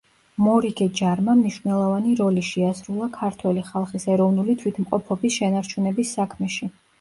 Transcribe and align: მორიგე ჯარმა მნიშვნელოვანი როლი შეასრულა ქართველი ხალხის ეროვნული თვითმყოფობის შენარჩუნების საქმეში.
მორიგე 0.43 0.85
ჯარმა 0.99 1.33
მნიშვნელოვანი 1.41 2.15
როლი 2.21 2.45
შეასრულა 2.47 3.09
ქართველი 3.19 3.65
ხალხის 3.69 4.09
ეროვნული 4.15 4.57
თვითმყოფობის 4.63 5.39
შენარჩუნების 5.39 6.17
საქმეში. 6.19 6.73